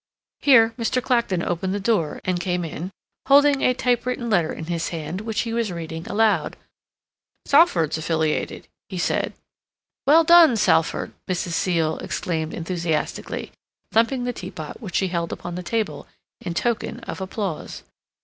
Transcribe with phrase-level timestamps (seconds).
[0.39, 0.99] Here Mr.
[0.99, 2.89] Clacton opened the door, and came in,
[3.27, 6.57] holding a typewritten letter in his hand, which he was reading aloud.
[7.45, 9.33] "Salford's affiliated," he said.
[10.07, 11.49] "Well done, Salford!" Mrs.
[11.51, 13.51] Seal exclaimed enthusiastically,
[13.91, 16.07] thumping the teapot which she held upon the table,
[16.39, 17.83] in token of applause.